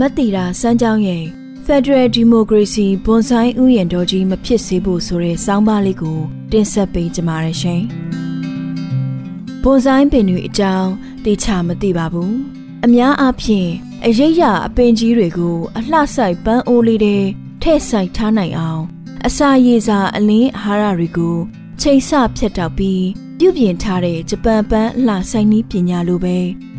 [0.00, 1.24] မတ်တီတာစမ်းကြောင်းရဲ့
[1.66, 6.18] Federal Democracy ဘွန်ဆိုင်ဥယျာဉ်တော်ကြီးမဖြစ်စေဖို့ဆိုတဲ့စောင်းပါးလေးကို
[6.52, 7.82] တင်ဆက်ပေးကြပါရရှင်။
[9.62, 10.90] ဘွန်ဆိုင်ပင်တွေအကြောင်း
[11.24, 12.32] တေချာမသိပါဘူး။
[12.84, 13.70] အများအားဖြင့်
[14.06, 17.16] အရိပ်ရအပင်ကြီးတွေကို အလှဆိုင်ပန်းအိုးလေးတွေ
[17.62, 18.82] ထည့်ဆိုင်ထားနိုင်အောင်
[19.26, 21.36] အစာရည်စာအလင်းအာဟာရတွေကို
[21.80, 23.04] ချိန်ဆဖြတ်တောက်ပြီး
[23.38, 26.36] ပြုပြင်ထားတဲ့ဂျပန်ပန်းအလှဆိုင်နည်းပညာလိုပဲ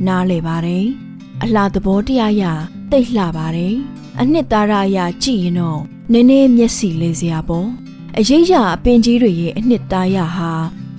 [0.07, 0.87] နားလည်ပါတယ်။
[1.43, 2.43] အလှသဘောတရားရ
[2.91, 3.75] တိတ်လှပါတယ်။
[4.19, 5.81] အနှစ်သာရအရကြည့်ရင်တော့
[6.11, 7.67] နည်းနည်းမျက်စိလေးစရာပေါ့။
[8.17, 10.51] အရေးရအပင်ကြီးတွေရဲ့အနှစ်သာရဟာ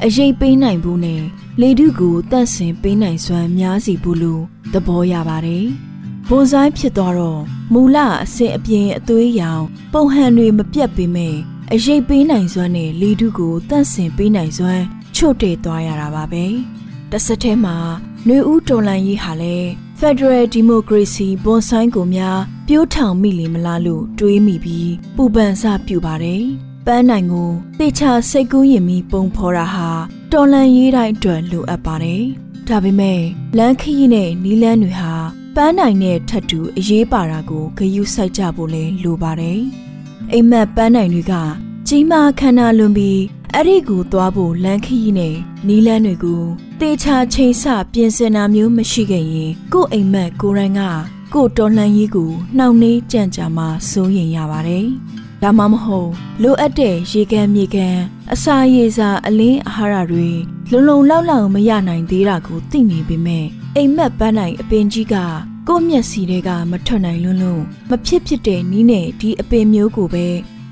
[0.05, 1.23] အရေးပေးနိုင်ဘူးနဲ့
[1.61, 5.67] လေတုကိုတန့်စင်ပေးနိုင်စွမ်းများစီဘူးလို့သဘောရပါတယ်။
[6.29, 11.37] ဘွန်ဆိုင်ဖြစ်သွားတော့မူလအစစ်အပြင်အသွေးရောင် ပုံဟန်တွေမပြတ်ပေမဲ့
[11.73, 14.83] အရေးပေးနိုင်စွမ်းနဲ့လေတုကိုတန့်စင်ပေးနိုင်စွမ်း
[15.17, 16.45] ချို့တဲ့သွားရတာပါပဲ။
[17.11, 17.77] တစ်ဆက်တည်းမှာ
[18.27, 26.43] နှွေဦးတော်လန်ရေးဟာလည်း Federal Democracy ဘွန်ဆိုင်ကိုများပြိုးထောင်မိလေမလားလို့တွေးမိပြီးပူပန်စပြူပါတယ်။
[26.87, 29.89] ပန်းနိုင်ကိုတေချာစိတ်ကူးရင်ပြီးပုံဖော်တာဟာ
[30.33, 32.23] တော်လန်ရေးတိုင်းအတွက်လိုအပ်ပါတယ်။
[32.69, 33.21] ဒါပေမဲ့
[33.59, 35.15] လမ်းခရီးနဲ့နီးလန်းတွေဟာ
[35.57, 39.61] ပန်းနိုင်တဲ့ထပ်တူအရေးပါတာကိုဂယုစိုက်ကြဖို့လဲလိုပါတယ်။
[40.33, 41.35] အိမ်မက်ပန်းနိုင်တွေက
[41.89, 43.21] ကြီးမားခန္ဓာလွန်ပြီး
[43.55, 46.43] အဲ့ဒီကိုသွားဖို့လမ်းခရီးနဲ့နီးလန်းတွေကို
[46.81, 50.83] တေချာချိန်ဆပြင်ဆင်တာမျိုးမရှိခဲ့ရင်ကို့အိမ်မက်ကိုရိုင်းက
[51.35, 54.87] ကို့တော်လှန်ရေးကိုနှောင့်နှေးကြံ့ကြာမှစိုးရင်ရပါတယ်။
[55.43, 56.11] ဒါမှမဟုတ်
[56.43, 57.97] လိုအပ်တဲ့ရေကန်မြေကန်
[58.33, 60.29] အစာရေစာအလင်းအာဟာရတွေ
[60.71, 63.47] လုံလုံလောက်လောက်မရနိုင်သေးတာကိုသိနေပေမဲ့
[63.77, 65.17] အိမ်မက်ပန်းနိုင်အပင်ကြီးက
[65.69, 70.27] ကို့မျက်စီတွေကမထွက်နိုင်လွန်းလို့မဖြစ်ဖြစ်တဲ့နီးနဲ့ဒီအပင်မျိုးကိုပဲ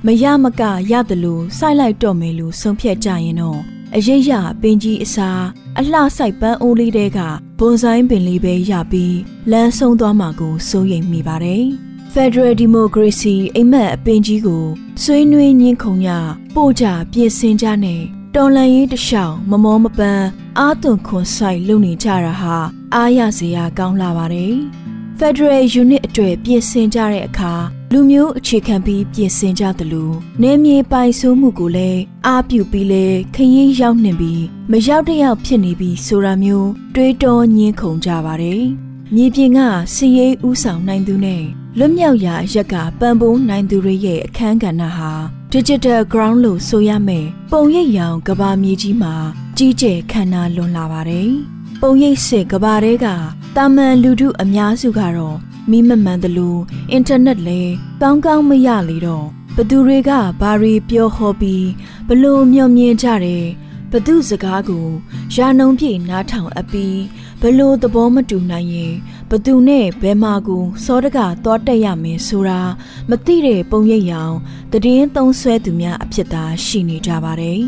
[0.06, 3.60] မရမကရတယ်လို့စိုက်လိုက်တော့မယ်လို့ဆုံးဖြတ်ကြရင်တော့
[3.96, 5.30] အရေးရပင်ကြီးအစာ
[5.78, 7.18] အလှဆိုင်ပန်းအိုးလေးတဲက
[7.58, 9.16] ဘွန်ဆိုင်ပင်လေးပဲရပြီး
[9.50, 11.64] လမ်းဆုံးသွားမှာကိုစိုးရိမ်မိပါတယ်။
[12.14, 14.64] Federal Democracy အိမ်မက်အပင်ကြီးကို
[15.02, 16.10] ဆွေးနွေးညှင်းခုန်ကြ
[16.54, 18.02] ပို့ကြပြင်ဆင်ကြနဲ့
[18.34, 20.26] တော်လန်ရေးတလျှောက်မမောမပန်း
[20.58, 22.56] အာသွန်ခွန်ဆိုင်လုပ်နေကြတာဟာ
[22.94, 24.54] အားရစရာကောင်းလာပါတယ်။
[25.18, 27.54] Federal Unit အတွက်ပြင်ဆင်ကြတဲ့အခါ
[27.92, 30.10] လူမျိုးအခြေခံပြီးပြင်ဆင်ကြသလို
[30.42, 33.04] နေမြေပိုင်ဆိုးမှုကိုလည်းအားပြုပြီးလဲ
[33.34, 38.62] ခရီးရောက်နှင်ပြီးမရောက်တယောက်ဖြစ်နေပြီးဆိုတာမျိုးတွေးတောညင်းခုန်ကြပါတယ်။
[39.14, 39.60] မြေပြင်က
[39.94, 41.42] စီရေးဥဆောင်နိုင်သူနဲ့
[41.78, 45.12] လွတ်မြောက်ရာအရက်ကပံပိုးနိုင်သူတွေရဲ့အခန်းကဏ္ဍဟာ
[45.52, 49.14] Digital Ground လို့ဆိုရမယ်ပုံရိပ်ရောင်ကဘာမြေကြီးမှာ
[49.56, 51.32] ကြီးကျယ်ခမ်းနားလွန်လာပါတယ်။
[51.80, 53.06] ပုံရိပ်စစ်ကဘာတဲက
[53.56, 55.36] တာမန်လူထုအများစုကတော့
[55.70, 56.56] မိမမှန်သလို
[56.90, 57.72] အင်တာနက်လည်း
[58.02, 59.26] ကောင်းကောင်းမရလေတော့
[59.56, 60.10] ဘသူတွေက
[60.40, 61.66] ဘာတွေပြောဟောပြီး
[62.08, 63.46] ဘလို့မျှော်မြင်ကြတယ်
[63.92, 64.86] ဘသူစကားကို
[65.34, 67.00] ရာနှုံပြည့်နားထောင်အပ်ပြီး
[67.42, 68.94] ဘလို့သဘောမတူနိုင်ရင်
[69.30, 72.60] ဘသူနဲ့ဘဲမာကိုစောတကသွားတက်ရမယ်ဆိုတာ
[73.10, 74.34] မသိတဲ့ပုံရိပ်ရောင်
[74.72, 77.60] တည်င်းသုံးဆွဲသူများအဖြစ်သာရှိနေကြပါတယ်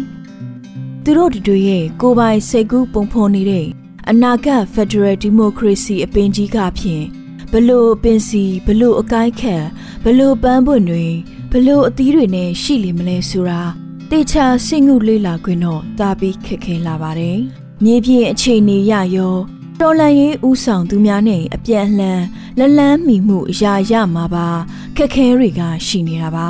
[1.04, 3.68] သူတို့တို့ရဲ့ကိုပိုင်စိတ်ကူးပုံဖော်နေတဲ့
[4.12, 7.04] အနာဂတ် Federal Democracy အပင်ကြီးကဖြင့်
[7.52, 9.64] ဘလို့ပင်စီဘလို့အကိုက်ခက်
[10.04, 11.06] ဘလို့ပန်းပွင့်တွေ
[11.52, 13.62] ဘလို့အသီးတွေနဲ့ရှိလိမ့်မလဲဆိုတာ
[14.10, 17.38] တေချာစိတ်ငုလေးလာခွင့်တော့တာပြီးခက်ခဲလာပါတယ်။
[17.84, 19.36] မြေပြင်အခြေအနေရရော
[19.80, 22.22] တော်လန်ရေးဥဆောင်သူများနဲ့အပြန်အလှန်
[22.58, 24.48] လလန်းမိမှုအရာရမှာပါ
[24.96, 26.48] ခက်ခဲတွေကရှိနေတာပါ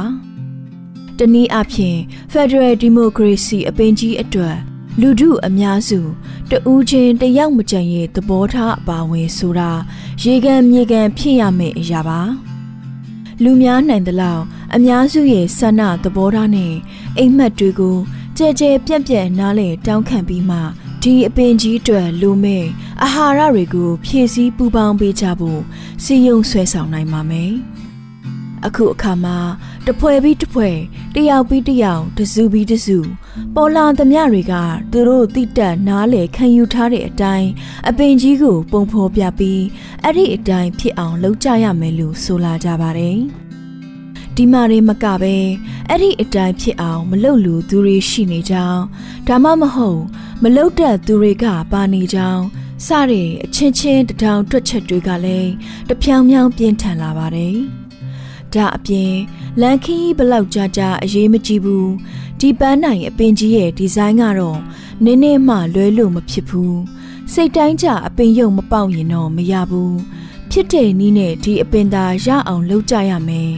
[1.18, 1.98] ။တနည်းအားဖြင့်
[2.32, 4.58] Federal Democracy အပင်ကြီးအတွက်
[5.00, 5.98] လူထုအများစု
[6.50, 9.70] တဦးချင်းတယောက်မကြံရဲ့သဘောထားအပါဝင်ဆိုတာ
[10.22, 12.20] ရေကန်မြေကန်ဖြစ်ရမယ့်အရာပါ
[13.42, 14.42] လူများနိုင်သလောက်
[14.74, 16.74] အများစုရဲ့ဆန္ဒသဘောထားနဲ့
[17.18, 17.96] အိမ်မက်တွေကို
[18.36, 20.58] ကြဲကြဲပြန့်ပြန့်နားလေတောင်းခံပြီးမှ
[21.02, 22.64] ဒီအပင်ကြီးတွေလူမဲ့
[23.02, 25.60] အာဟာရတွေကိုဖြည့်ဆည်းပူပေါင်းပေးကြဖို့
[26.04, 27.52] စီယုံဆွဲဆောင်နိုင်ပါမယ်
[28.66, 29.38] အခုအခါမှာ
[29.86, 30.68] တဖွဲပြီးတဖွဲ
[31.14, 32.98] တယောက်ပြီးတယောက်တစုပြီးတစု
[33.54, 34.54] ပေါ်လာသမျှတွေက
[34.92, 37.48] သူတို့တိတက်နားလေခံယူထားတဲ့အတိုင်း
[37.88, 39.62] အပင်ကြီးကိုပုံဖော်ပြပြီး
[40.02, 43.18] အဲ့ဒီအတိုင်းဖြစ်အောင်လုပ်ကြရမယ်လို့ဆိုလာကြပါတယ်
[44.36, 45.36] ဒီမာတွေမကပဲ
[45.88, 48.82] အဲ့ဒီအတိုင်းဖြစ်အောင်မလုပ်လူသူတွေရှိနေကြောင်း
[49.26, 50.00] ဒါမှမဟုတ်
[50.42, 52.44] မလုပ်တတ်သူတွေကပါနေကြောင်း
[52.86, 55.50] စတဲ့အချင်းချင်းတထောင်တွက်ချက်တွေကလည်း
[55.88, 57.56] တဖြောင်ဖြောင်ပြင်းထန်လာပါတယ်
[58.54, 59.14] ဒါအပြင်
[59.60, 61.90] လန်ခီးဘလောက်ကြာကြာအရေးမကြီးဘူး
[62.40, 64.60] ဒီပန်းနိုင်အပင်ကြီးရဲ့ဒီဇိုင်းကတော့
[65.04, 66.78] နင်းနေမှလွဲလို့မဖြစ်ဘူး
[67.32, 69.98] စိတ်တိုင်းကြအပင်ရုံမပေါက်ရင်တော့မရဘူး
[70.50, 73.52] ဖြစ်တဲ့နီးနဲ့ဒီအပင်သာရအောင်လုပ်ကြရမယ်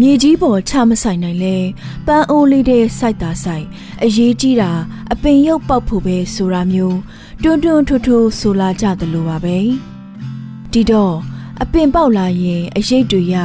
[0.00, 1.56] မြေကြီးပေါ်ချမဆိုင်နိုင်လဲ
[2.06, 3.66] ပန်းအိုးလေးတဲ့စိုက်တာစိုက်
[4.04, 4.70] အရေးကြီးတာ
[5.12, 6.98] အပင်ရုပ်ပေါက်ဖို့ပဲဆိုတာမျိုး
[7.42, 9.58] တွန်းတွန်းထွတ်ထွတ်ဆိုလာကြသလိုပါပဲ
[10.72, 11.14] ဒီတော့
[11.62, 13.36] အပင်ပေါက်လာရင်အရိတ်တွေရ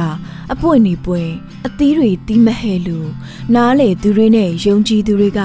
[0.52, 1.30] အပွင့်နေပွင့်
[1.66, 3.08] အသီးတွေတီးမဟဲလို့
[3.54, 5.40] နားလေသူတွေနဲ့ယုံကြည်သူတွေက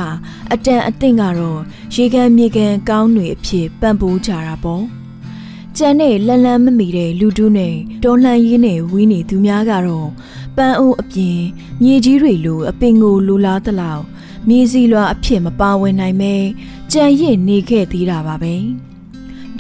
[0.51, 1.59] အတန်အသင့်ကတော့
[1.95, 4.83] ရေကန်မြေကန်ကောင်းတွေအဖြစ်ပံ့ပိုးကြတာပေါ့
[5.77, 10.09] ကျန်တဲ့လန်လန်မမီတဲ့လူတူးနဲ့တော်လှန်ရေးနဲ့ဝင်းနေသူများကတော့
[10.57, 11.39] ပန်းအိုးအပြင်
[11.81, 14.03] မြေကြီးတွေလိုအပင်ကိုလူလားတလောက်
[14.49, 16.35] မြေစီလွာအဖြစ်မပါဝင်နိုင်မဲ
[16.91, 18.53] ကြံရစ်နေခဲ့သေးတာပါပဲ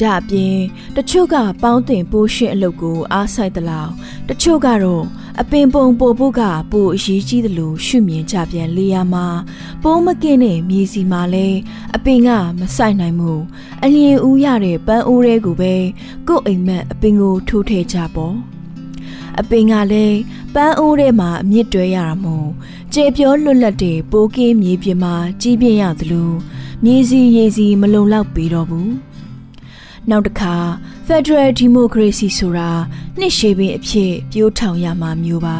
[0.01, 0.57] ဒါအပြင်
[0.95, 3.91] တချို့ကပေါင်းတင်ပိုးရှင်းအလုပ်ကိုအားဆိုင်တလောက်
[4.29, 5.05] တချို့ကတော့
[5.41, 9.25] အပင်ပုံပို့ဖို့ကပိုအရေးကြီးသလိုရှုမြင်ကြပြန်လေယာမှာ
[9.83, 11.47] ပိုးမကင်းတဲ့မြေစီမှာလဲ
[11.95, 13.33] အပင်ကမဆိုင်နိုင်မှု
[13.83, 15.73] အလျင်ဦးရတဲ့ပန်းအိုးတွေကိုပဲ
[16.27, 18.35] ကို့အိမ်မက်အပင်ကိုထိုးထည့်ကြပေါ့
[19.39, 20.19] အပင်ကလည်း
[20.53, 22.49] ပန်းအိုးထဲမှာအမြင့်တွဲရတာမို့
[22.93, 26.31] ကျေပြောလွတ်လပ်တဲ့ပိုးကင်းမြေပြင်မှာကြီးပြင်းရသလို
[26.83, 28.89] မြေစီရေစီမလုံလောက်ပေတော့ဘူး
[30.09, 30.53] နောက်တစ်ခါ
[31.07, 32.71] Federal Democracy ဆိုတာ
[33.19, 35.57] နှစ်ရှည်ပင်အဖြစ်ပြိုးထောင်ရမှာမျိုးပါ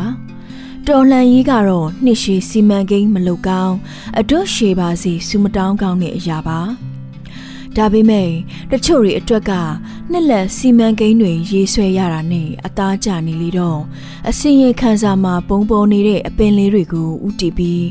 [0.87, 3.75] တော်လှန်ရေးကတော့နှစ်ရှည်စီမံကိန်းမလုပ်ကောင်း
[4.19, 6.59] အတွတ်ရှည်ပါစီစူမတောင်းကောင်းတဲ့အရာပါ
[7.75, 8.29] ဒါပေမဲ့
[8.71, 9.51] တချို့တွေအတွက်က
[10.11, 13.79] နှစ်လက်စီမံကိန်းတွေရေးဆွဲရတာနဲ့အသားကျနေလေတော့
[14.29, 17.85] အစင်ရခန်းစာမှာပုံပေါ်နေတဲ့အပင်လေးတွေကိုဥတီပြီး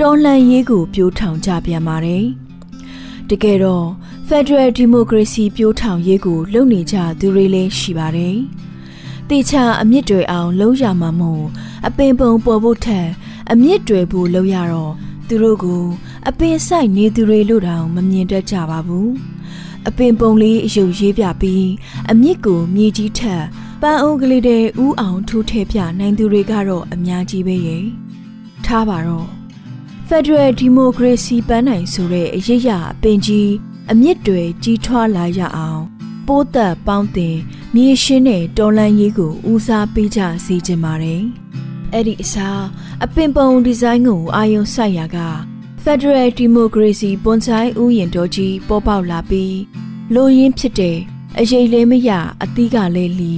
[0.00, 2.24] တော်လှန်ရေးကိုပြိုးထောင်ကြပြန်ပါတယ်
[3.30, 3.86] တကယ်တော့
[4.28, 8.36] Federal Democracy ပြိုးထောင်ရေးကိုလုပ်နေကြသူတွေလည်းရှိပါတယ်။
[9.28, 11.44] တေချာအမြင့်တွေအောင်လုံးရမှာမို့
[11.86, 13.08] အပင်ပုံပေါ်ဖို့ထက်
[13.52, 14.92] အမြင့်တွေဖို့လုပ်ရတော့
[15.28, 15.84] သူတို့ကို
[16.28, 19.08] အပင်ဆိုင်နေသူတွေလို့တောင်မမြင်တတ်ကြပါဘူး။
[19.88, 21.66] အပင်ပုံလေးအယုတ်ရေးပြပြီး
[22.10, 23.44] အမြင့်ကိုမြေကြီးထက်
[23.82, 27.84] ပန်းအုပ်ကလေးတဲ့ဥအောင်ထိုးထဲပြနိုင်သူတွေကတော့အများကြီးပဲရဲ့။
[28.64, 29.28] ထားပါတော့
[30.08, 33.50] Federal Democracy ပန်းနိုင်ဆိုတဲ့အရေးရအပင်ကြီး
[33.90, 35.82] အမြင့်တွေကြီးထွားလာရအောင်
[36.26, 37.36] ပိုးသက်ပေါင်းတင်
[37.74, 41.22] မြေရှင်းတဲ့တော်လန်ရေးကိုဦးစားပေးကြစေချင်ပါတယ်။
[41.92, 42.62] အဲ့ဒီအစား
[43.04, 45.18] အပင်ပုံဒီဇိုင်းကိုအာယုံစိုက်ရာက
[45.84, 49.58] Federal Democracy ပွန်ဆိုင်ဥယျာဉ်တော်ကြီးပေါ်ပေါက်လာပြီး
[50.14, 50.98] လိုရင်းဖြစ်တဲ့
[51.38, 52.10] အရေးလေးမရ
[52.42, 53.36] အသီးကလည်းလီ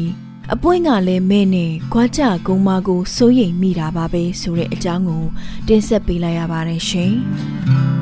[0.55, 5.25] အပွင့်ကလည်းမဲနဲ့ခွာကြကုံမာကိုစိုးရိမ်မိတာပါပဲဆိုတဲ့အကြောင်းကို
[5.67, 7.15] တင်ဆက်ပေးလိုက်ရပါတယ်ရှင်။